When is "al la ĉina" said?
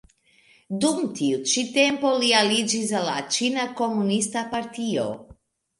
3.03-3.71